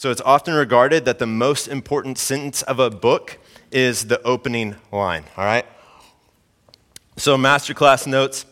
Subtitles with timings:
[0.00, 3.36] So it's often regarded that the most important sentence of a book
[3.70, 5.66] is the opening line, all right?
[7.18, 8.46] So, Masterclass notes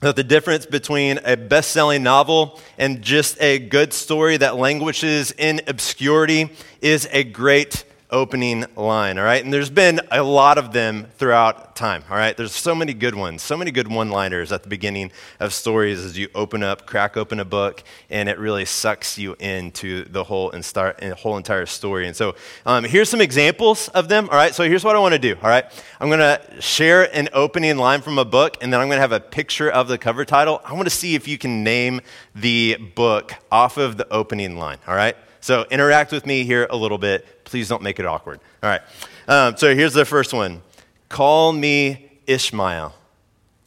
[0.00, 5.30] that the difference between a best selling novel and just a good story that languishes
[5.30, 6.50] in obscurity
[6.82, 9.42] is a great opening line, all right?
[9.42, 12.36] And there's been a lot of them throughout time, all right?
[12.36, 16.04] There's so many good ones, so many good one liners at the beginning of stories
[16.04, 20.24] as you open up, crack open a book, and it really sucks you into the
[20.24, 22.06] whole, and start, whole entire story.
[22.06, 22.34] And so
[22.66, 24.54] um, here's some examples of them, all right?
[24.54, 25.64] So here's what I want to do, all right?
[26.00, 29.02] I'm going to share an opening line from a book, and then I'm going to
[29.02, 30.60] have a picture of the cover title.
[30.64, 32.00] I want to see if you can name
[32.34, 35.16] the book off of the opening line, all right?
[35.40, 37.44] So interact with me here a little bit.
[37.44, 38.40] Please don't make it awkward.
[38.62, 38.82] All right.
[39.26, 40.62] Um, so here's the first one
[41.08, 42.94] Call Me Ishmael.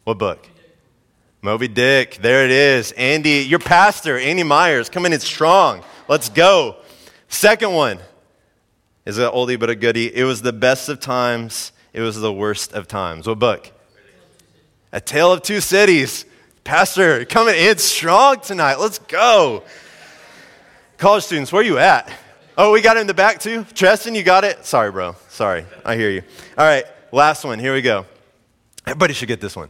[0.03, 0.47] What book?
[1.41, 2.19] Moby Dick.
[2.21, 2.91] There it is.
[2.93, 5.83] Andy, your pastor, Andy Myers, coming in strong.
[6.07, 6.77] Let's go.
[7.27, 7.99] Second one
[9.05, 10.13] is an oldie but a goodie.
[10.15, 11.71] It was the best of times.
[11.91, 13.27] It was the worst of times.
[13.27, 13.71] What book?
[14.91, 16.25] A Tale of Two Cities.
[16.63, 18.75] Pastor, coming in strong tonight.
[18.75, 19.63] Let's go.
[21.03, 22.09] College students, where are you at?
[22.57, 23.65] Oh, we got it in the back too?
[23.73, 24.65] Treston, you got it?
[24.65, 25.17] Sorry, bro.
[25.27, 25.65] Sorry.
[25.83, 26.21] I hear you.
[26.57, 27.59] All right, last one.
[27.59, 28.05] Here we go.
[28.87, 29.67] Everybody should get this one.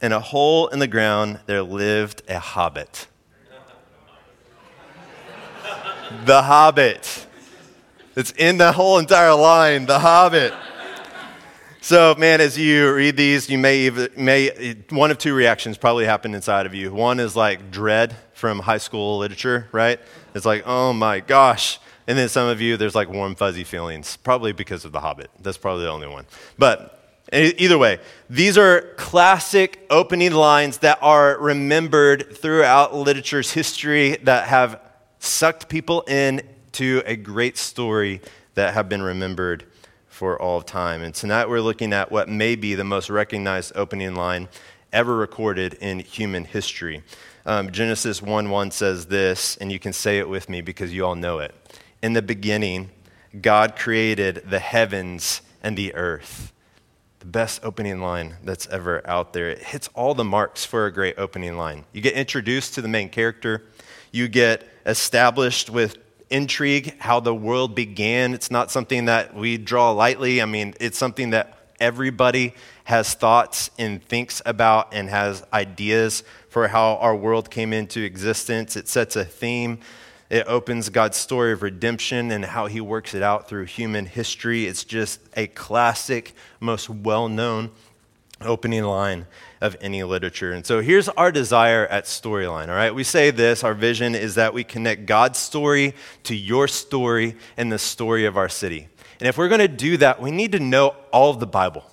[0.00, 3.08] In a hole in the ground, there lived a hobbit.
[6.24, 7.26] the Hobbit.
[8.14, 10.54] It's in the whole entire line, The Hobbit.
[11.84, 16.06] So, man, as you read these, you may, even, may one of two reactions probably
[16.06, 16.90] happen inside of you.
[16.90, 20.00] One is like dread from high school literature, right?
[20.34, 21.78] It's like, oh my gosh.
[22.06, 25.30] And then some of you, there's like warm, fuzzy feelings, probably because of The Hobbit.
[25.42, 26.24] That's probably the only one.
[26.56, 26.98] But
[27.30, 27.98] either way,
[28.30, 34.80] these are classic opening lines that are remembered throughout literature's history that have
[35.18, 36.40] sucked people in
[36.72, 38.22] to a great story
[38.54, 39.66] that have been remembered
[40.14, 41.02] for all of time.
[41.02, 44.48] And tonight we're looking at what may be the most recognized opening line
[44.92, 47.02] ever recorded in human history.
[47.44, 51.04] Um, Genesis 1 1 says this, and you can say it with me because you
[51.04, 51.52] all know it.
[52.00, 52.90] In the beginning,
[53.40, 56.52] God created the heavens and the earth.
[57.18, 59.50] The best opening line that's ever out there.
[59.50, 61.86] It hits all the marks for a great opening line.
[61.92, 63.64] You get introduced to the main character,
[64.12, 65.98] you get established with
[66.34, 68.34] intrigue, how the world began.
[68.34, 70.42] It's not something that we draw lightly.
[70.42, 76.66] I mean, it's something that everybody has thoughts and thinks about and has ideas for
[76.66, 78.76] how our world came into existence.
[78.76, 79.78] It sets a theme.
[80.28, 84.66] It opens God's story of redemption and how he works it out through human history.
[84.66, 87.70] It's just a classic, most well known
[88.40, 89.26] opening line
[89.64, 90.52] of any literature.
[90.52, 92.94] And so here's our desire at Storyline, all right?
[92.94, 95.94] We say this our vision is that we connect God's story
[96.24, 98.88] to your story and the story of our city.
[99.20, 101.90] And if we're going to do that, we need to know all of the Bible.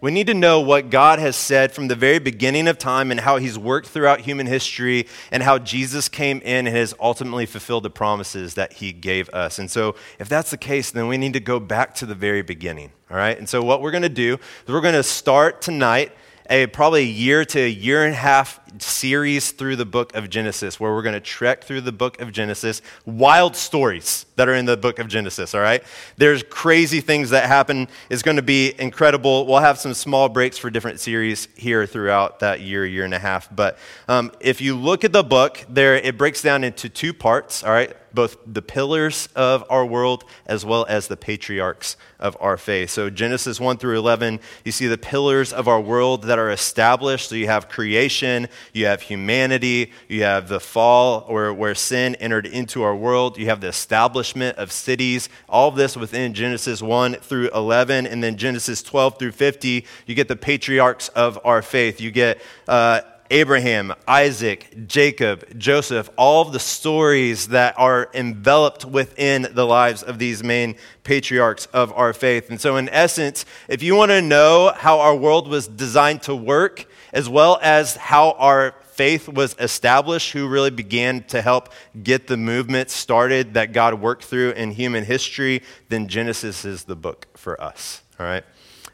[0.00, 3.20] We need to know what God has said from the very beginning of time and
[3.20, 7.84] how He's worked throughout human history and how Jesus came in and has ultimately fulfilled
[7.84, 9.58] the promises that He gave us.
[9.60, 12.42] And so, if that's the case, then we need to go back to the very
[12.42, 12.90] beginning.
[13.10, 13.38] All right?
[13.38, 16.12] And so, what we're going to do is we're going to start tonight
[16.48, 20.30] a probably a year to a year and a half series through the book of
[20.30, 24.54] Genesis where we're going to trek through the book of Genesis, wild stories that are
[24.54, 25.82] in the book of Genesis, all right?
[26.16, 27.88] There's crazy things that happen.
[28.10, 29.46] It's going to be incredible.
[29.46, 33.18] We'll have some small breaks for different series here throughout that year, year and a
[33.18, 33.54] half.
[33.54, 33.78] But
[34.08, 37.70] um, if you look at the book, there it breaks down into two parts, all
[37.70, 37.94] right?
[38.16, 42.90] both the pillars of our world as well as the patriarchs of our faith.
[42.90, 47.28] So, Genesis 1 through 11, you see the pillars of our world that are established.
[47.28, 52.46] So, you have creation, you have humanity, you have the fall or where sin entered
[52.46, 57.14] into our world, you have the establishment of cities, all of this within Genesis 1
[57.16, 58.06] through 11.
[58.06, 62.00] And then Genesis 12 through 50, you get the patriarchs of our faith.
[62.00, 63.00] You get uh,
[63.30, 70.18] Abraham, Isaac, Jacob, Joseph, all of the stories that are enveloped within the lives of
[70.18, 72.50] these main patriarchs of our faith.
[72.50, 76.34] And so, in essence, if you want to know how our world was designed to
[76.34, 81.68] work, as well as how our faith was established, who really began to help
[82.02, 86.96] get the movement started that God worked through in human history, then Genesis is the
[86.96, 88.02] book for us.
[88.18, 88.44] All right?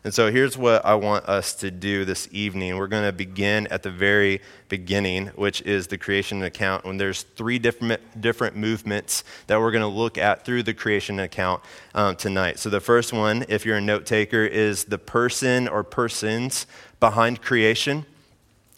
[0.05, 2.77] And so here's what I want us to do this evening.
[2.77, 6.85] We're going to begin at the very beginning, which is the creation account.
[6.85, 11.21] When there's three different, different movements that we're going to look at through the creation
[11.21, 11.63] account
[11.95, 12.59] um, tonight.
[12.59, 16.67] So the first one, if you're a note taker, is the person or persons
[16.99, 18.05] behind creation.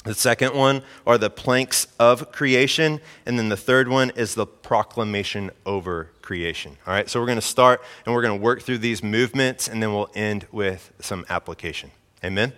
[0.04, 3.00] The second one are the planks of creation.
[3.26, 6.76] And then the third one is the proclamation over creation.
[6.86, 9.66] All right, so we're going to start and we're going to work through these movements
[9.66, 11.90] and then we'll end with some application.
[12.22, 12.52] Amen?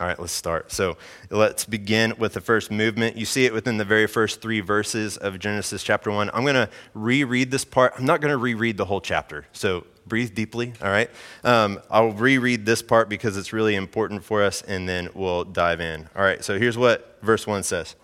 [0.00, 0.72] All right, let's start.
[0.72, 0.96] So
[1.30, 3.16] let's begin with the first movement.
[3.16, 6.30] You see it within the very first three verses of Genesis chapter 1.
[6.34, 7.94] I'm going to reread this part.
[7.96, 9.46] I'm not going to reread the whole chapter.
[9.52, 11.10] So breathe deeply, all right?
[11.42, 15.80] Um, I'll reread this part because it's really important for us, and then we'll dive
[15.80, 16.08] in.
[16.16, 17.94] All right, so here's what verse 1 says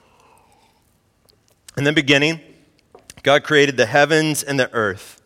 [1.76, 2.40] In the beginning,
[3.22, 5.20] God created the heavens and the earth.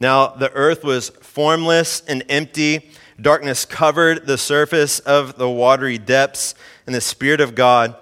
[0.00, 2.90] Now, the earth was formless and empty
[3.20, 6.54] Darkness covered the surface of the watery depths,
[6.86, 7.94] and the Spirit of God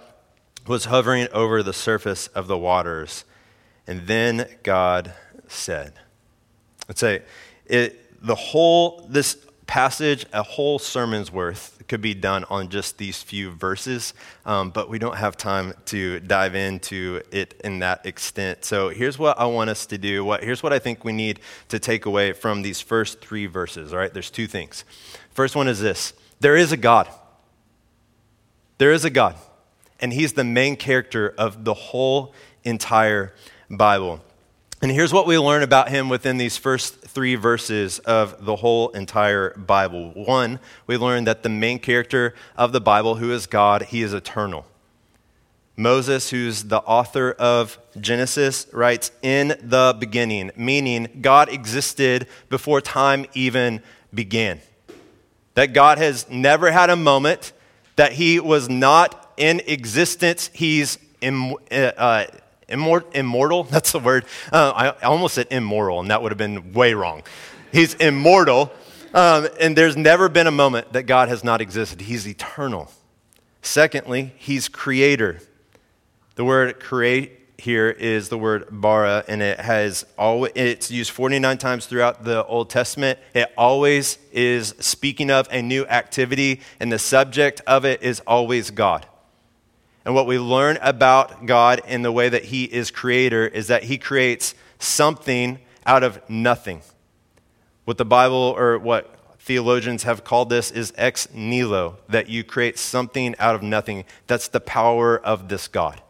[0.66, 3.24] was hovering over the surface of the waters.
[3.86, 5.12] And then God
[5.48, 5.94] said,
[6.86, 7.22] Let's say,
[7.68, 9.36] it, the whole, this
[9.66, 14.12] passage, a whole sermon's worth could be done on just these few verses,
[14.44, 18.64] um, but we don't have time to dive into it in that extent.
[18.64, 20.24] So here's what I want us to do.
[20.24, 23.92] What, here's what I think we need to take away from these first three verses.
[23.92, 24.84] All right, there's two things.
[25.30, 27.08] First one is this there is a God.
[28.76, 29.34] There is a God,
[29.98, 32.32] and He's the main character of the whole
[32.64, 33.34] entire
[33.68, 34.20] Bible.
[34.80, 38.90] And here's what we learn about him within these first three verses of the whole
[38.90, 40.12] entire Bible.
[40.12, 44.14] One, we learn that the main character of the Bible, who is God, he is
[44.14, 44.64] eternal.
[45.76, 53.26] Moses, who's the author of Genesis, writes, In the beginning, meaning God existed before time
[53.34, 53.82] even
[54.14, 54.60] began.
[55.54, 57.52] That God has never had a moment
[57.96, 60.50] that he was not in existence.
[60.54, 62.26] He's Im- uh,
[62.68, 64.24] Immor- immortal, that's the word.
[64.52, 67.22] Uh, I, I almost said immoral, and that would have been way wrong.
[67.72, 68.72] He's immortal,
[69.14, 72.02] um, and there's never been a moment that God has not existed.
[72.02, 72.90] He's eternal.
[73.62, 75.40] Secondly, he's creator.
[76.36, 81.58] The word create here is the word bara, and it has always, it's used 49
[81.58, 83.18] times throughout the Old Testament.
[83.34, 88.70] It always is speaking of a new activity, and the subject of it is always
[88.70, 89.06] God.
[90.04, 93.84] And what we learn about God in the way that He is creator is that
[93.84, 96.82] He creates something out of nothing.
[97.84, 102.78] What the Bible or what theologians have called this is ex nihilo, that you create
[102.78, 104.04] something out of nothing.
[104.26, 106.02] That's the power of this God.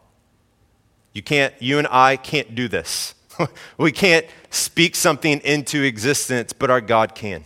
[1.13, 3.15] You can't, you and I can't do this.
[3.77, 7.45] we can't speak something into existence, but our God can.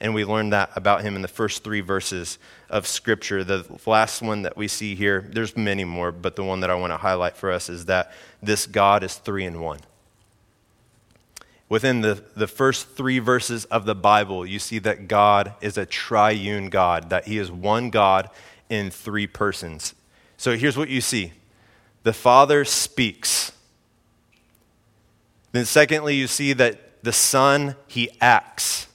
[0.00, 2.38] And we learned that about him in the first three verses
[2.70, 3.44] of Scripture.
[3.44, 6.74] The last one that we see here, there's many more, but the one that I
[6.74, 8.12] want to highlight for us is that
[8.42, 9.80] this God is three in one.
[11.68, 15.84] Within the, the first three verses of the Bible, you see that God is a
[15.84, 18.30] triune God, that He is one God
[18.70, 19.94] in three persons.
[20.36, 21.32] So here's what you see
[22.02, 23.52] the Father speaks.
[25.52, 28.87] Then, secondly, you see that the Son, He acts.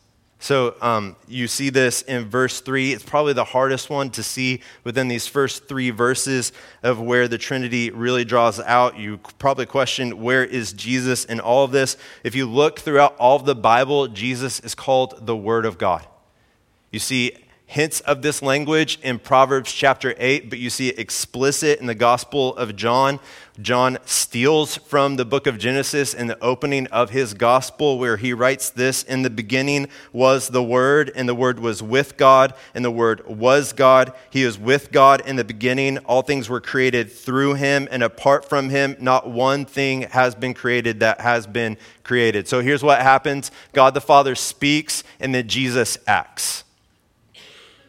[0.43, 2.91] So um, you see this in verse 3.
[2.91, 6.51] It's probably the hardest one to see within these first three verses
[6.83, 8.99] of where the Trinity really draws out.
[8.99, 11.95] You probably question, where is Jesus in all of this?
[12.25, 16.05] If you look throughout all of the Bible, Jesus is called the Word of God.
[16.91, 17.37] You see
[17.73, 21.95] hints of this language in Proverbs chapter 8, but you see it explicit in the
[21.95, 23.19] Gospel of John.
[23.59, 28.31] John steals from the book of Genesis in the opening of his Gospel, where he
[28.31, 32.85] writes this In the beginning was the Word, and the Word was with God, and
[32.85, 34.13] the Word was God.
[34.29, 35.97] He is with God in the beginning.
[35.99, 40.53] All things were created through him, and apart from him, not one thing has been
[40.53, 42.47] created that has been created.
[42.47, 46.63] So here's what happens God the Father speaks, and then Jesus acts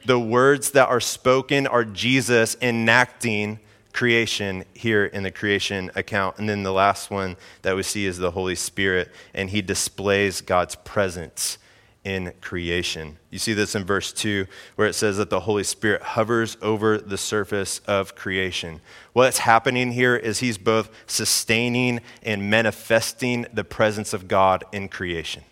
[0.05, 3.59] the words that are spoken are Jesus enacting
[3.93, 6.39] creation here in the creation account.
[6.39, 10.41] And then the last one that we see is the Holy Spirit, and he displays
[10.41, 11.59] God's presence
[12.03, 13.17] in creation.
[13.31, 14.47] You see this in verse 2,
[14.77, 18.81] where it says that the Holy Spirit hovers over the surface of creation.
[19.15, 25.45] What's happening here is he's both sustaining and manifesting the presence of God in creation.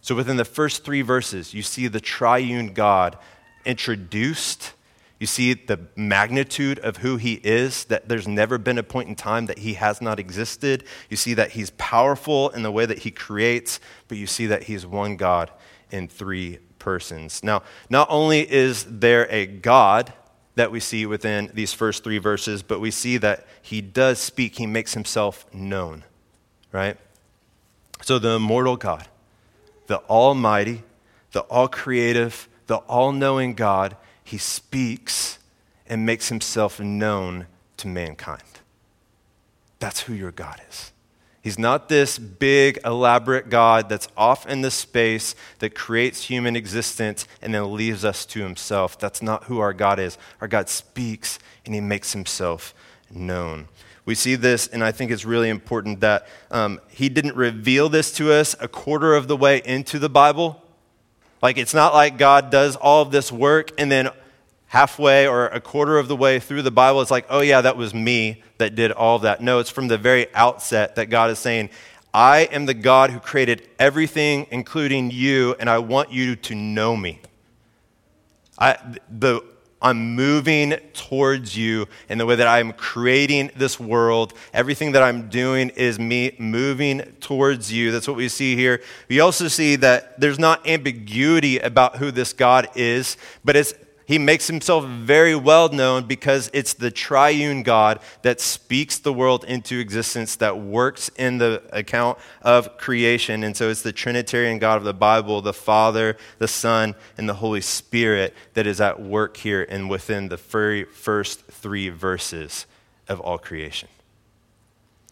[0.00, 3.16] So within the first three verses, you see the triune God
[3.64, 4.72] introduced.
[5.20, 9.14] You see the magnitude of who he is, that there's never been a point in
[9.14, 10.84] time that he has not existed.
[11.08, 14.64] You see that he's powerful in the way that he creates, but you see that
[14.64, 15.50] he's one God
[15.90, 17.42] in three persons.
[17.42, 20.12] Now, not only is there a God
[20.56, 24.56] that we see within these first three verses, but we see that he does speak,
[24.56, 26.04] he makes himself known,
[26.70, 26.96] right?
[28.02, 29.08] So the immortal God,
[29.86, 30.82] the almighty,
[31.32, 35.38] the all creative, the all knowing God, he speaks
[35.86, 38.42] and makes himself known to mankind.
[39.78, 40.92] That's who your God is.
[41.42, 47.28] He's not this big, elaborate God that's off in the space that creates human existence
[47.42, 48.98] and then leaves us to himself.
[48.98, 50.16] That's not who our God is.
[50.40, 52.74] Our God speaks and he makes himself
[53.10, 53.68] known.
[54.06, 58.10] We see this, and I think it's really important that um, he didn't reveal this
[58.12, 60.62] to us a quarter of the way into the Bible.
[61.42, 64.10] Like, it's not like God does all of this work and then
[64.74, 67.76] halfway or a quarter of the way through the Bible, it's like, oh, yeah, that
[67.76, 69.40] was me that did all of that.
[69.40, 71.70] No, it's from the very outset that God is saying,
[72.12, 76.96] I am the God who created everything, including you, and I want you to know
[76.96, 77.20] me.
[78.58, 78.76] I,
[79.08, 79.42] the,
[79.84, 84.32] I'm moving towards you in the way that I'm creating this world.
[84.54, 87.92] Everything that I'm doing is me moving towards you.
[87.92, 88.82] That's what we see here.
[89.10, 93.74] We also see that there's not ambiguity about who this God is, but it's
[94.06, 99.44] he makes himself very well known because it's the triune God that speaks the world
[99.44, 103.42] into existence, that works in the account of creation.
[103.42, 107.34] And so it's the Trinitarian God of the Bible, the Father, the Son, and the
[107.34, 112.66] Holy Spirit that is at work here and within the very first three verses
[113.08, 113.88] of all creation.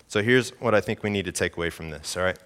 [0.07, 2.39] So here's what I think we need to take away from this, all right?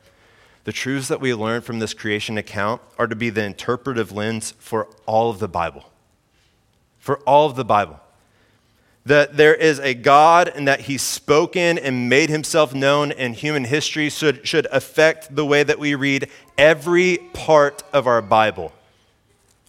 [0.63, 4.55] The truths that we learn from this creation account are to be the interpretive lens
[4.59, 5.85] for all of the Bible
[7.07, 8.01] for all of the Bible.
[9.07, 13.65] That there is a God and that He's spoken and made Himself known in human
[13.65, 18.73] history should, should affect the way that we read every part of our Bible.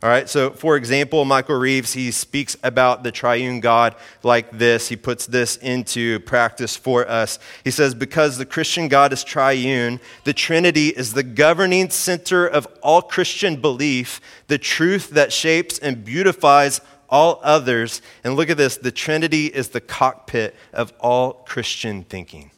[0.03, 4.89] All right, so for example, Michael Reeves, he speaks about the triune God like this.
[4.89, 7.39] He puts this into practice for us.
[7.63, 12.67] He says, Because the Christian God is triune, the Trinity is the governing center of
[12.83, 16.79] all Christian belief, the truth that shapes and beautifies
[17.09, 18.01] all others.
[18.23, 22.51] And look at this the Trinity is the cockpit of all Christian thinking.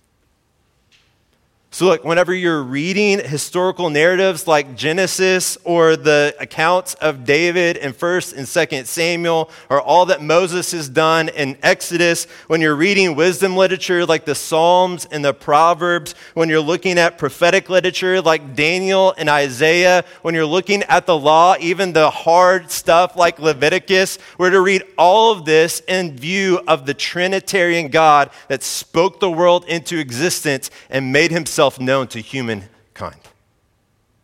[1.72, 7.94] So, look, whenever you're reading historical narratives like Genesis or the accounts of David in
[7.94, 13.16] 1st and 2nd Samuel or all that Moses has done in Exodus, when you're reading
[13.16, 18.56] wisdom literature like the Psalms and the Proverbs, when you're looking at prophetic literature like
[18.56, 24.18] Daniel and Isaiah, when you're looking at the law, even the hard stuff like Leviticus,
[24.40, 29.30] we're to read all of this in view of the Trinitarian God that spoke the
[29.30, 33.20] world into existence and made himself himself known to humankind.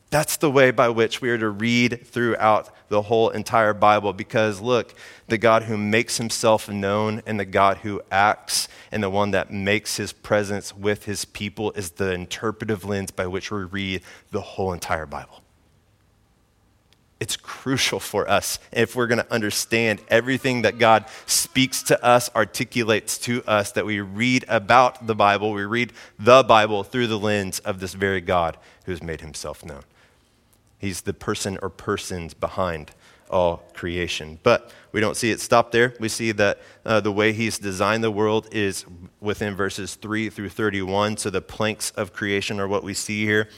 [0.09, 4.61] That's the way by which we are to read throughout the whole entire Bible because
[4.61, 4.93] look,
[5.27, 9.51] the God who makes himself known and the God who acts and the one that
[9.51, 14.01] makes his presence with his people is the interpretive lens by which we read
[14.31, 15.41] the whole entire Bible.
[17.19, 22.29] It's crucial for us if we're going to understand everything that God speaks to us,
[22.35, 27.19] articulates to us, that we read about the Bible, we read the Bible through the
[27.19, 29.83] lens of this very God who has made himself known.
[30.77, 32.91] He's the person or persons behind
[33.29, 34.39] all creation.
[34.43, 35.93] But we don't see it stop there.
[35.99, 38.85] We see that uh, the way he's designed the world is
[39.19, 41.17] within verses 3 through 31.
[41.17, 43.49] So the planks of creation are what we see here.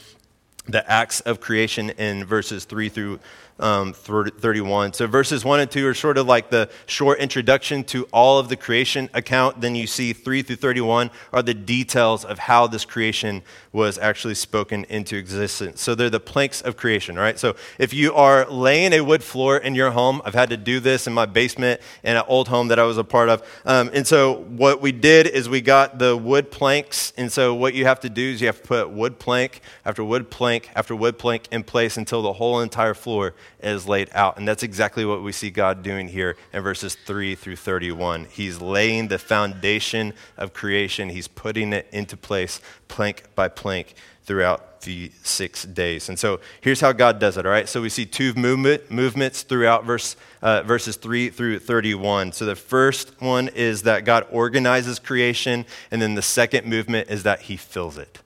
[0.66, 3.20] The acts of creation in verses 3 through
[3.60, 4.92] um, 31.
[4.92, 8.48] So verses 1 and 2 are sort of like the short introduction to all of
[8.48, 9.60] the creation account.
[9.60, 14.34] Then you see 3 through 31 are the details of how this creation was actually
[14.34, 15.80] spoken into existence.
[15.80, 17.38] So they're the planks of creation, right?
[17.38, 20.80] So if you are laying a wood floor in your home, I've had to do
[20.80, 23.42] this in my basement in an old home that I was a part of.
[23.64, 27.12] Um, and so what we did is we got the wood planks.
[27.16, 30.04] And so what you have to do is you have to put wood plank after
[30.04, 34.38] wood plank after wood plank in place until the whole entire floor is laid out.
[34.38, 38.26] And that's exactly what we see God doing here in verses 3 through 31.
[38.30, 44.82] He's laying the foundation of creation, He's putting it into place plank by plank throughout
[44.82, 46.08] the six days.
[46.08, 47.68] And so here's how God does it, all right?
[47.68, 52.32] So we see two movement, movements throughout verse, uh, verses 3 through 31.
[52.32, 57.22] So the first one is that God organizes creation, and then the second movement is
[57.24, 58.20] that He fills it,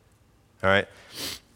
[0.63, 0.89] all right?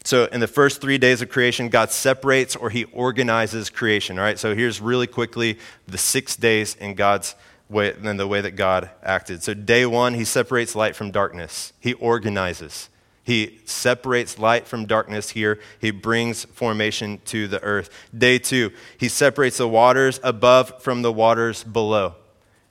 [0.07, 4.17] So, in the first three days of creation, God separates or He organizes creation.
[4.17, 7.35] All right, so here's really quickly the six days in God's
[7.67, 9.43] way, and the way that God acted.
[9.43, 12.87] So, day one, He separates light from darkness, He organizes.
[13.21, 15.59] He separates light from darkness here.
[15.77, 17.89] He brings formation to the earth.
[18.17, 22.15] Day two, he separates the waters above from the waters below.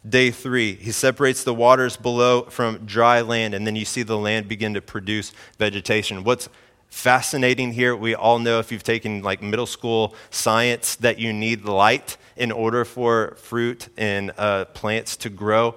[0.09, 4.17] Day three, he separates the waters below from dry land, and then you see the
[4.17, 6.25] land begin to produce vegetation.
[6.25, 6.49] What's
[6.89, 7.95] fascinating here.
[7.95, 12.53] We all know if you've taken like middle school science that you need light in
[12.53, 15.75] order for fruit and uh, plants to grow.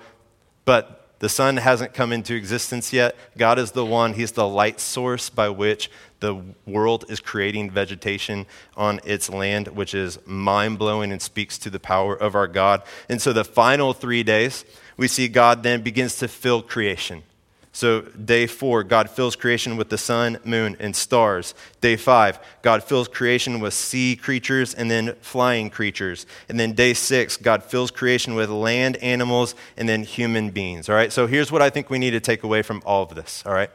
[0.66, 3.16] But the sun hasn't come into existence yet.
[3.38, 8.46] God is the one, He's the light source by which the world is creating vegetation
[8.76, 12.84] on its land, which is mind blowing and speaks to the power of our God.
[13.08, 14.66] And so the final three days,
[14.98, 17.24] we see God then begins to fill creation.
[17.72, 21.54] So, day four, God fills creation with the sun, moon, and stars.
[21.82, 26.26] Day five, God fills creation with sea creatures and then flying creatures.
[26.50, 30.90] And then day six, God fills creation with land animals and then human beings.
[30.90, 33.14] All right, so here's what I think we need to take away from all of
[33.14, 33.44] this.
[33.46, 33.70] All right,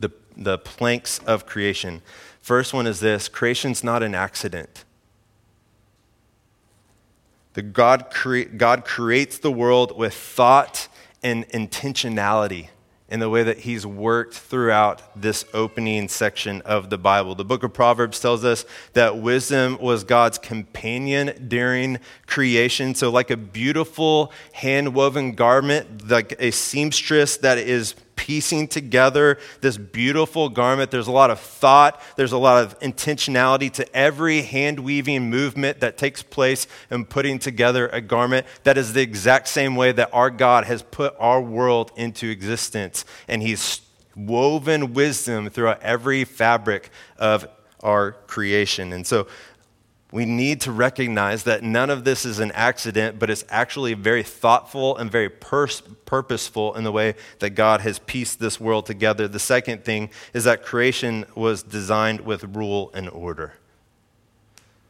[0.00, 2.02] the, the planks of creation.
[2.40, 4.84] First one is this creation's not an accident.
[7.54, 10.88] The God, cre- God creates the world with thought
[11.22, 12.68] and intentionality
[13.12, 17.34] in the way that he's worked throughout this opening section of the Bible.
[17.34, 18.64] The book of Proverbs tells us
[18.94, 22.94] that wisdom was God's companion during creation.
[22.94, 29.76] So, like a beautiful hand woven garment, like a seamstress that is piecing together this
[29.76, 30.92] beautiful garment.
[30.92, 35.80] There's a lot of thought, there's a lot of intentionality to every hand weaving movement
[35.80, 38.46] that takes place in putting together a garment.
[38.62, 43.04] That is the exact same way that our God has put our world into existence.
[43.26, 43.80] And He's
[44.14, 47.48] woven wisdom throughout every fabric of
[47.80, 48.92] our creation.
[48.92, 49.26] And so
[50.12, 54.22] we need to recognize that none of this is an accident, but it's actually very
[54.22, 59.26] thoughtful and very pers- purposeful in the way that God has pieced this world together.
[59.26, 63.54] The second thing is that creation was designed with rule and order.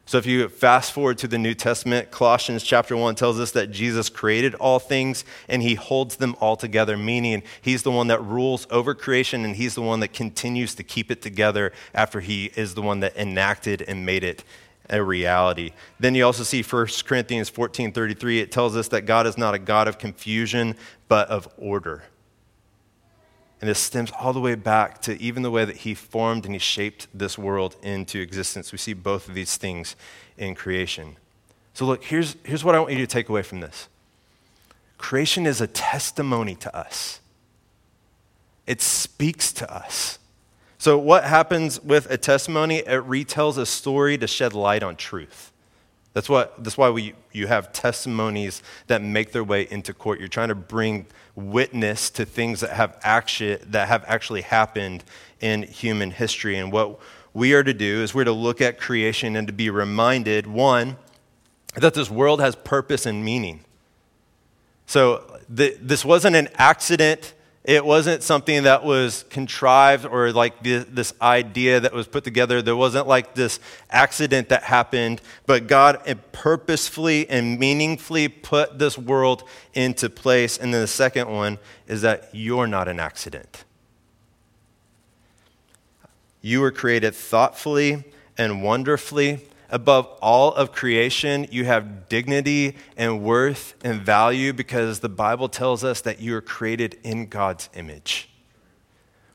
[0.05, 3.71] So if you fast forward to the New Testament, Colossians chapter 1 tells us that
[3.71, 8.21] Jesus created all things and he holds them all together, meaning he's the one that
[8.23, 12.47] rules over creation and he's the one that continues to keep it together after he
[12.57, 14.43] is the one that enacted and made it
[14.91, 15.73] a reality.
[15.99, 19.59] Then you also see 1 Corinthians 14:33 it tells us that God is not a
[19.59, 20.77] God of confusion
[21.09, 22.05] but of order.
[23.61, 26.55] And this stems all the way back to even the way that he formed and
[26.55, 28.73] he shaped this world into existence.
[28.73, 29.95] We see both of these things
[30.37, 31.17] in creation.
[31.73, 33.89] So look, here's, here's what I want you to take away from this.
[34.99, 37.21] Creation is a testimony to us.
[38.67, 40.19] It speaks to us.
[40.83, 42.79] So, what happens with a testimony?
[42.79, 45.53] It retells a story to shed light on truth.
[46.13, 50.19] That's, what, that's why we, you have testimonies that make their way into court.
[50.19, 55.05] You're trying to bring witness to things that have, actually, that have actually happened
[55.41, 56.59] in human history.
[56.59, 56.99] And what
[57.33, 60.97] we are to do is we're to look at creation and to be reminded one,
[61.77, 63.61] that this world has purpose and meaning.
[64.87, 71.15] So, the, this wasn't an accident it wasn't something that was contrived or like this
[71.23, 72.61] idea that was put together.
[72.61, 79.45] There wasn't like this accident that happened, but God purposefully and meaningfully put this world
[79.75, 80.59] into place.
[80.59, 83.65] And then the second one is that you're not an accident.
[86.41, 88.03] You were created thoughtfully
[88.37, 95.09] and wonderfully above all of creation, you have dignity and worth and value because the
[95.09, 98.29] Bible tells us that you are created in God's image.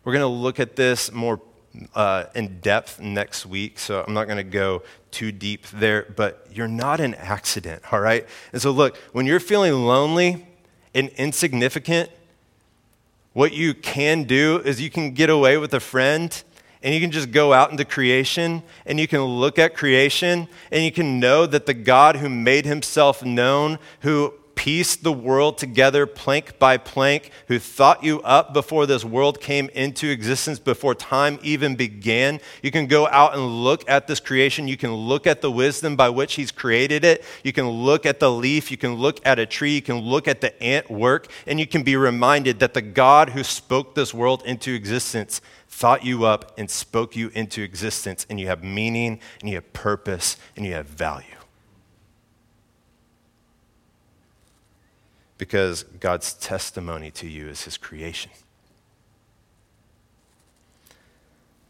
[0.04, 1.42] We're going to look at this more
[1.96, 6.48] uh, in depth next week, so I'm not going to go too deep there, but
[6.52, 8.26] you're not an accident, all right?
[8.54, 10.46] And so, look, when you're feeling lonely
[10.94, 12.12] and insignificant,
[13.34, 16.44] what you can do is you can get away with a friend
[16.84, 20.84] and you can just go out into creation and you can look at creation and
[20.84, 26.06] you can know that the God who made himself known, who pieced the world together
[26.06, 31.40] plank by plank, who thought you up before this world came into existence, before time
[31.44, 32.42] even began.
[32.64, 34.68] You can go out and look at this creation.
[34.68, 37.24] You can look at the wisdom by which He's created it.
[37.44, 38.72] You can look at the leaf.
[38.72, 39.76] You can look at a tree.
[39.76, 41.32] You can look at the ant work.
[41.46, 46.04] And you can be reminded that the God who spoke this world into existence thought
[46.04, 50.38] you up and spoke you into existence, and you have meaning, and you have purpose,
[50.56, 51.26] and you have value.
[55.38, 58.32] Because God's testimony to you is his creation.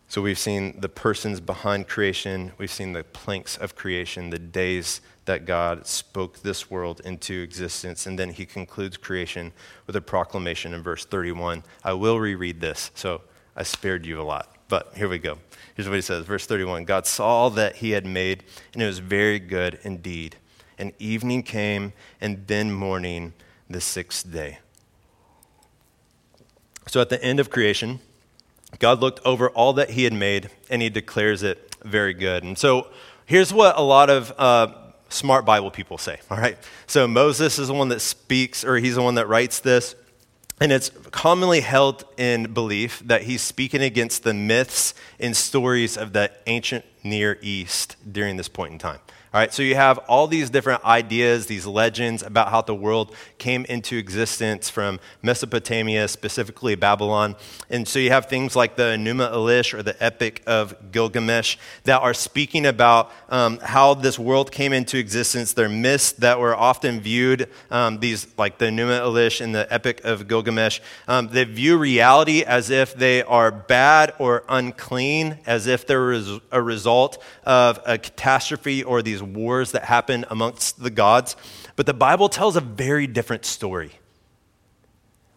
[0.10, 5.02] So we've seen the persons behind creation, we've seen the planks of creation, the days
[5.26, 9.52] that God spoke this world into existence, and then he concludes creation
[9.86, 11.64] with a proclamation in verse 31.
[11.84, 12.90] I will reread this.
[12.96, 13.22] So
[13.58, 14.56] I spared you a lot.
[14.70, 15.40] But here we go.
[15.76, 18.44] Here's what he says, verse 31 God saw all that he had made,
[18.74, 20.38] and it was very good indeed.
[20.78, 23.34] And evening came, and then morning,
[23.70, 24.60] the sixth day.
[26.88, 28.00] So at the end of creation,
[28.80, 32.44] God looked over all that he had made and he declares it very good.
[32.44, 32.88] And so
[33.26, 34.74] here's what a lot of uh,
[35.10, 36.58] smart Bible people say, all right?
[36.86, 39.96] So Moses is the one that speaks, or he's the one that writes this.
[40.60, 46.14] And it's commonly held in belief that he's speaking against the myths and stories of
[46.14, 49.00] the ancient Near East during this point in time.
[49.38, 53.14] All right, so you have all these different ideas, these legends about how the world
[53.38, 57.36] came into existence from Mesopotamia, specifically Babylon.
[57.70, 62.02] And so you have things like the Enuma Elish or the Epic of Gilgamesh that
[62.02, 65.54] are speaking about um, how this world came into existence.
[65.54, 70.02] They're myths that were often viewed, um, these like the Enuma Elish and the Epic
[70.04, 75.86] of Gilgamesh, um, they view reality as if they are bad or unclean, as if
[75.86, 76.14] they're
[76.52, 81.36] a result of a catastrophe or these these wars that happen amongst the gods.
[81.76, 83.92] But the Bible tells a very different story.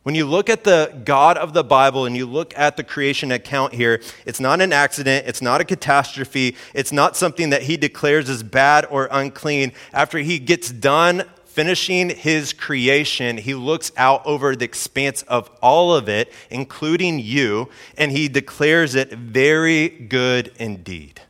[0.02, 3.30] When you look at the God of the Bible and you look at the creation
[3.30, 7.76] account here, it's not an accident, it's not a catastrophe, it's not something that he
[7.76, 9.72] declares as bad or unclean.
[9.92, 15.94] After he gets done finishing his creation, he looks out over the expanse of all
[15.94, 21.20] of it, including you, and he declares it very good indeed.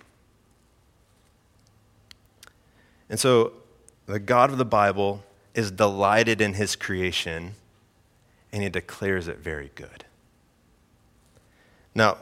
[3.10, 3.52] And so
[4.06, 7.54] the God of the Bible is delighted in his creation
[8.52, 10.04] and he declares it very good.
[11.94, 12.18] Now,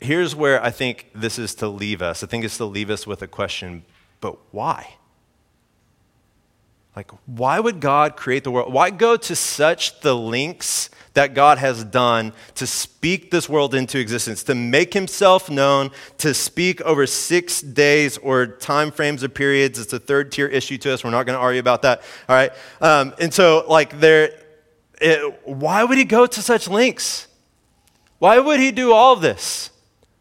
[0.00, 2.22] here's where I think this is to leave us.
[2.22, 3.84] I think it's to leave us with a question,
[4.20, 4.96] but why?
[6.96, 8.72] Like, why would God create the world?
[8.72, 13.98] Why go to such the lengths that God has done to speak this world into
[13.98, 19.78] existence, to make himself known, to speak over six days or time frames or periods?
[19.78, 21.04] It's a third tier issue to us.
[21.04, 22.00] We're not going to argue about that.
[22.30, 22.50] All right.
[22.80, 24.30] Um, and so, like, there,
[24.98, 27.28] it, why would he go to such lengths?
[28.18, 29.68] Why would he do all this?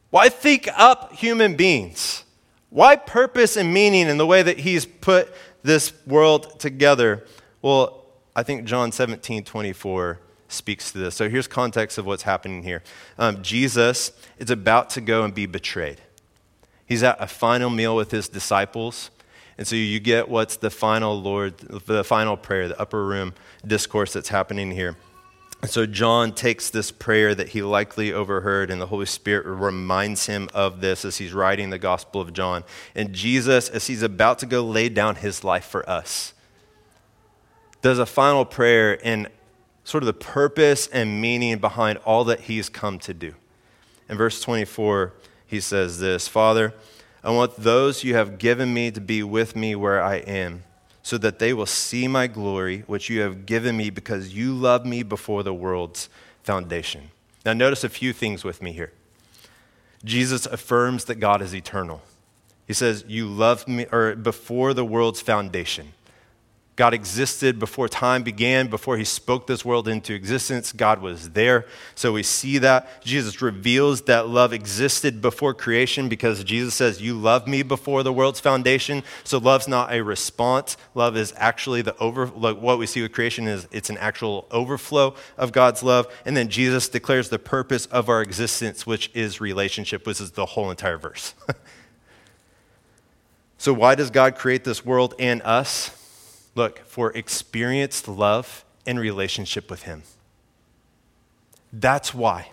[0.10, 2.26] Why think up human beings?
[2.70, 5.34] Why purpose and meaning in the way that he's put
[5.66, 7.26] this world together?
[7.62, 11.16] Well, I think John 17, 24 speaks to this.
[11.16, 12.84] So here's context of what's happening here.
[13.18, 16.02] Um, Jesus is about to go and be betrayed.
[16.86, 19.10] He's at a final meal with his disciples.
[19.58, 23.34] And so you get what's the final Lord, the final prayer, the upper room
[23.66, 24.96] discourse that's happening here.
[25.66, 30.28] And so John takes this prayer that he likely overheard, and the Holy Spirit reminds
[30.28, 32.64] him of this as he's writing the Gospel of John.
[32.94, 36.36] And Jesus, as he's about to go lay down his life for us,
[37.82, 39.28] does a final prayer in
[39.84, 43.34] sort of the purpose and meaning behind all that he's come to do.
[44.08, 45.14] In verse 24,
[45.48, 46.76] he says this Father,
[47.24, 50.62] I want those you have given me to be with me where I am
[51.06, 54.88] so that they will see my glory, which you have given me because you loved
[54.88, 56.10] me before the world's
[56.42, 57.12] foundation.
[57.46, 58.92] Now, notice a few things with me here.
[60.04, 62.02] Jesus affirms that God is eternal.
[62.66, 65.94] He says, You loved me, or before the world's foundation.
[66.76, 70.74] God existed before time began, before he spoke this world into existence.
[70.74, 71.66] God was there.
[71.96, 73.02] So we see that.
[73.02, 78.12] Jesus reveals that love existed before creation because Jesus says, You love me before the
[78.12, 79.04] world's foundation.
[79.24, 80.76] So love's not a response.
[80.94, 84.46] Love is actually the over, like what we see with creation is it's an actual
[84.52, 86.08] overflow of God's love.
[86.26, 90.46] And then Jesus declares the purpose of our existence, which is relationship, which is the
[90.46, 91.36] whole entire verse.
[93.58, 96.02] so why does God create this world and us?
[96.56, 100.04] Look, for experienced love and relationship with Him.
[101.72, 102.52] That's why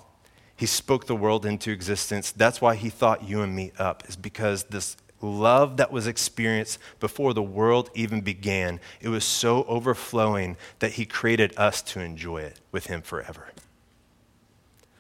[0.56, 2.32] He spoke the world into existence.
[2.32, 6.78] That's why He thought you and me up, is because this love that was experienced
[6.98, 12.38] before the world even began, it was so overflowing that He created us to enjoy
[12.38, 13.50] it with Him forever.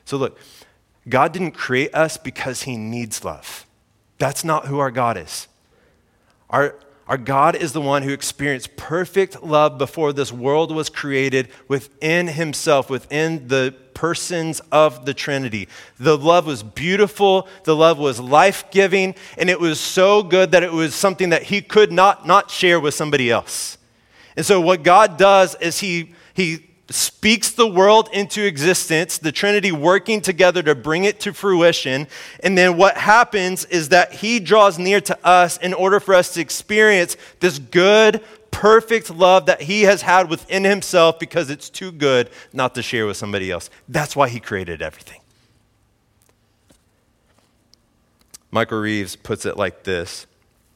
[0.04, 0.38] So, look,
[1.08, 3.66] God didn't create us because He needs love.
[4.18, 5.48] That's not who our God is.
[6.48, 6.76] Our,
[7.08, 12.28] our God is the one who experienced perfect love before this world was created within
[12.28, 15.68] himself, within the persons of the Trinity.
[15.98, 20.62] The love was beautiful, the love was life giving, and it was so good that
[20.62, 23.78] it was something that he could not not share with somebody else.
[24.36, 29.72] And so, what God does is he, he speaks the world into existence, the Trinity
[29.72, 32.06] working together to bring it to fruition.
[32.40, 36.34] And then what happens is that He draws near to us in order for us
[36.34, 41.92] to experience this good, perfect love that He has had within Himself because it's too
[41.92, 43.70] good not to share with somebody else.
[43.88, 45.20] That's why He created everything.
[48.50, 50.26] Michael Reeves puts it like this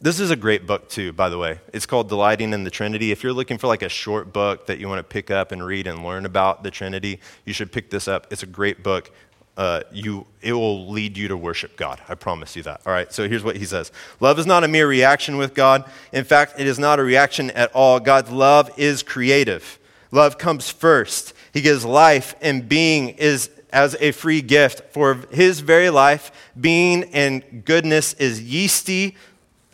[0.01, 1.59] this is a great book, too, by the way.
[1.73, 3.13] It's called Delighting in the Trinity.
[3.13, 5.65] If you're looking for like a short book that you want to pick up and
[5.65, 8.27] read and learn about the Trinity, you should pick this up.
[8.31, 9.11] It's a great book.
[9.57, 12.01] uh, you, it will lead you to worship God.
[12.09, 12.83] I promise you that.
[12.85, 15.85] All right, so here's what he says Love is not a mere reaction with God.
[16.13, 18.01] In fact, it is not a reaction at all.
[18.01, 19.79] God's love is creative.
[20.11, 21.33] Love comes first.
[21.53, 24.83] He gives life, and being is as a free gift.
[24.93, 29.17] For his very life, being and goodness is yeasty.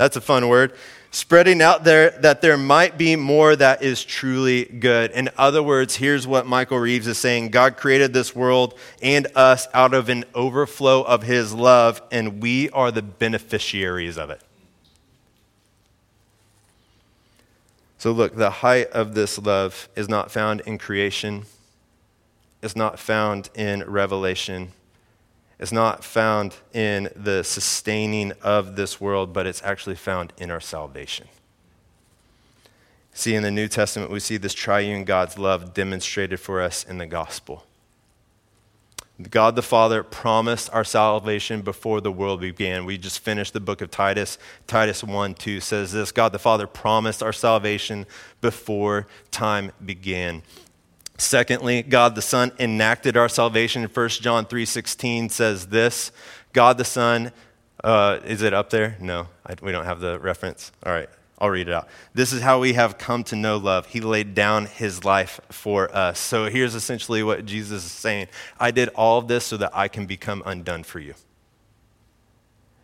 [0.03, 0.73] That's a fun word
[1.12, 5.12] spreading out there that there might be more that is truly good.
[5.12, 9.69] In other words, here's what Michael Reeves is saying God created this world and us
[9.73, 14.43] out of an overflow of his love, and we are the beneficiaries of it.
[17.97, 21.45] So, look, the height of this love is not found in creation,
[22.61, 24.73] it's not found in revelation
[25.62, 30.61] is not found in the sustaining of this world, but it's actually found in our
[30.61, 31.29] salvation.
[33.14, 36.98] See, in the New Testament, we see this triune God's love demonstrated for us in
[36.98, 37.64] the gospel.
[39.31, 42.85] God the Father promised our salvation before the world began.
[42.85, 44.38] We just finished the book of Titus.
[44.66, 48.07] Titus 1 2 says this God the Father promised our salvation
[48.40, 50.42] before time began.
[51.23, 53.85] Secondly, God the Son enacted our salvation.
[53.85, 56.11] 1 John 3.16 says this,
[56.53, 57.33] God the Son,
[57.85, 58.97] uh, is it up there?
[59.01, 60.73] No, I, we don't have the reference.
[60.85, 61.09] All right,
[61.39, 61.89] I'll read it out.
[62.13, 63.87] This is how we have come to know love.
[63.87, 66.19] He laid down his life for us.
[66.19, 68.27] So here's essentially what Jesus is saying.
[68.59, 71.15] I did all of this so that I can become undone for you.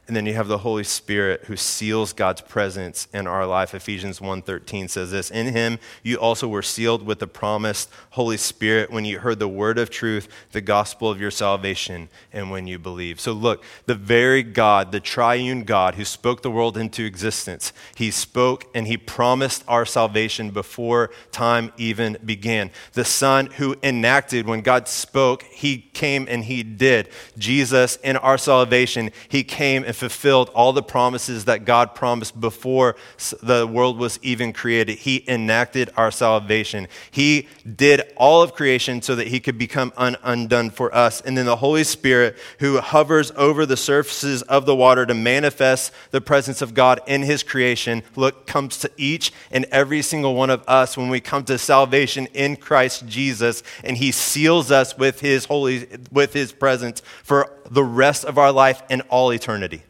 [0.09, 3.75] And then you have the Holy Spirit who seals God's presence in our life.
[3.75, 8.91] Ephesians 1:13 says this, "In him you also were sealed with the promised Holy Spirit
[8.91, 12.79] when you heard the word of truth, the gospel of your salvation, and when you
[12.79, 17.75] believe." So look, the very God, the triune God who spoke the world into existence,
[17.95, 22.71] he spoke and he promised our salvation before time even began.
[22.95, 27.11] The Son who enacted when God spoke, he came and he did.
[27.37, 32.97] Jesus in our salvation, he came and fulfilled all the promises that God promised before
[33.43, 34.99] the world was even created.
[34.99, 36.89] He enacted our salvation.
[37.11, 41.21] He did all of creation so that he could become un- undone for us.
[41.21, 45.93] And then the Holy Spirit, who hovers over the surfaces of the water to manifest
[46.11, 50.51] the presence of God in his creation, look, comes to each and every single one
[50.51, 55.21] of us when we come to salvation in Christ Jesus, and he seals us with
[55.21, 59.83] his holy, with his presence for the rest of our life and all eternity.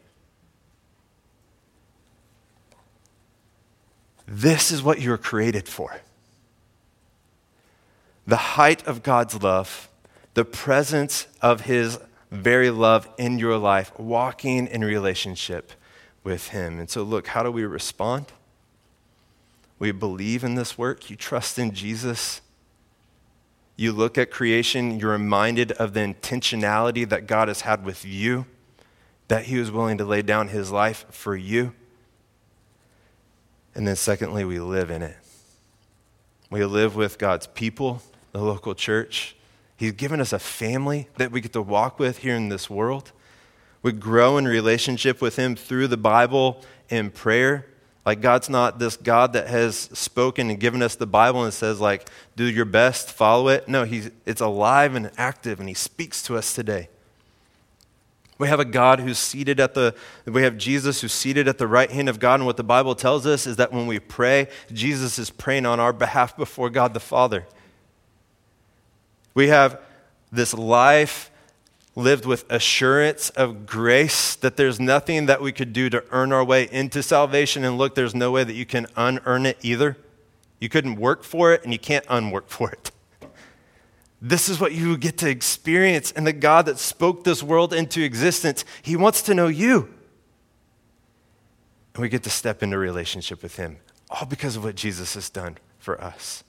[4.27, 6.01] This is what you were created for.
[8.27, 9.89] The height of God's love,
[10.35, 11.97] the presence of His
[12.29, 15.71] very love in your life, walking in relationship
[16.23, 16.79] with Him.
[16.79, 18.27] And so, look, how do we respond?
[19.79, 22.41] We believe in this work, you trust in Jesus.
[23.79, 28.45] You look at creation, you're reminded of the intentionality that God has had with you,
[29.29, 31.71] that He was willing to lay down His life for you.
[33.73, 35.15] And then, secondly, we live in it.
[36.49, 38.01] We live with God's people,
[38.33, 39.37] the local church.
[39.77, 43.13] He's given us a family that we get to walk with here in this world.
[43.81, 47.65] We grow in relationship with Him through the Bible and prayer.
[48.09, 51.79] Like, God's not this God that has spoken and given us the Bible and says,
[51.79, 53.67] like, do your best, follow it.
[53.67, 56.89] No, he's, it's alive and active, and He speaks to us today.
[58.39, 59.93] We have a God who's seated at the,
[60.25, 62.39] we have Jesus who's seated at the right hand of God.
[62.39, 65.79] And what the Bible tells us is that when we pray, Jesus is praying on
[65.79, 67.45] our behalf before God the Father.
[69.35, 69.79] We have
[70.31, 71.28] this life
[71.99, 76.43] lived with assurance of grace that there's nothing that we could do to earn our
[76.43, 77.63] way into salvation.
[77.63, 79.97] And look, there's no way that you can unearn it either.
[80.59, 82.91] You couldn't work for it, and you can't unwork for it.
[84.21, 86.11] This is what you get to experience.
[86.11, 89.93] And the God that spoke this world into existence, He wants to know you.
[91.93, 93.77] And we get to step into relationship with Him,
[94.09, 96.43] all because of what Jesus has done for us.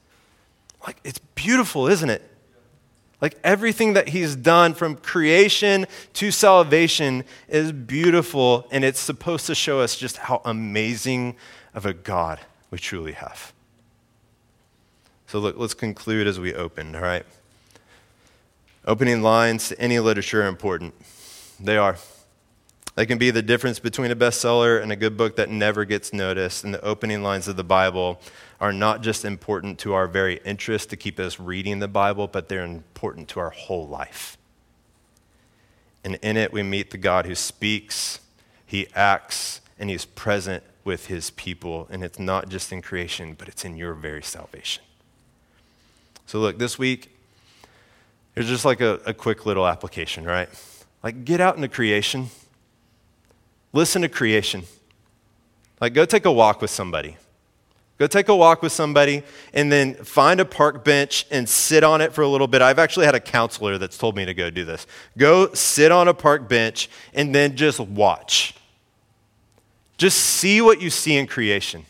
[0.86, 2.22] Like, it's beautiful, isn't it?
[3.20, 9.54] Like, everything that He's done from creation to salvation is beautiful, and it's supposed to
[9.54, 11.36] show us just how amazing
[11.74, 13.52] of a God we truly have.
[15.26, 17.26] So, look, let's conclude as we open, all right?
[18.86, 20.94] Opening lines to any literature are important.
[21.60, 21.96] They are.
[22.96, 26.12] They can be the difference between a bestseller and a good book that never gets
[26.12, 26.64] noticed.
[26.64, 28.20] And the opening lines of the Bible
[28.60, 32.48] are not just important to our very interest to keep us reading the Bible, but
[32.48, 34.36] they're important to our whole life.
[36.04, 38.20] And in it, we meet the God who speaks,
[38.66, 41.86] he acts, and he's present with his people.
[41.90, 44.82] And it's not just in creation, but it's in your very salvation.
[46.26, 47.10] So, look, this week,
[48.34, 50.48] Here's just like a, a quick little application, right?
[51.02, 52.28] Like, get out into creation,
[53.72, 54.62] listen to creation.
[55.80, 57.16] Like, go take a walk with somebody.
[57.98, 62.00] Go take a walk with somebody and then find a park bench and sit on
[62.00, 62.62] it for a little bit.
[62.62, 64.86] I've actually had a counselor that's told me to go do this.
[65.18, 68.54] Go sit on a park bench and then just watch.
[69.98, 71.84] Just see what you see in creation.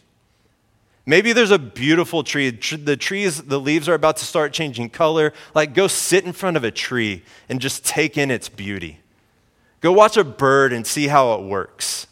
[1.06, 2.50] Maybe there's a beautiful tree.
[2.50, 5.32] The trees, the leaves are about to start changing color.
[5.54, 8.98] Like, go sit in front of a tree and just take in its beauty.
[9.80, 12.06] Go watch a bird and see how it works.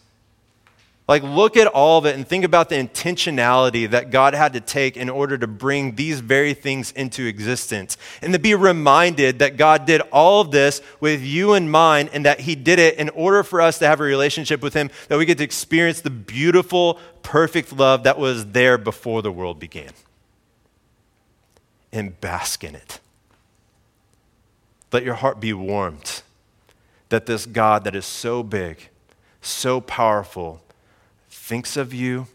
[1.07, 4.61] Like, look at all of it and think about the intentionality that God had to
[4.61, 7.96] take in order to bring these very things into existence.
[8.20, 12.26] And to be reminded that God did all of this with you in mind and
[12.26, 15.16] that He did it in order for us to have a relationship with Him, that
[15.16, 19.92] we get to experience the beautiful, perfect love that was there before the world began.
[21.90, 23.00] And bask in it.
[24.92, 26.22] Let your heart be warmed
[27.09, 28.88] that this God that is so big,
[29.40, 30.62] so powerful,
[31.31, 32.27] thinks of you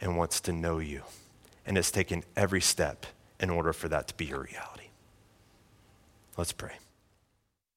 [0.00, 1.02] and wants to know you
[1.66, 3.06] and has taken every step
[3.38, 4.88] in order for that to be your reality.
[6.36, 6.79] Let's pray.